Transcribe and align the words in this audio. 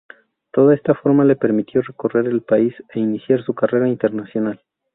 Toda 0.51 0.73
esta 0.73 0.95
fama 0.95 1.23
le 1.23 1.35
permitió 1.35 1.79
recorrer 1.83 2.25
el 2.25 2.41
país 2.41 2.73
e 2.91 2.99
iniciar 2.99 3.43
su 3.43 3.53
carrera 3.53 3.87
internacional. 3.87 4.59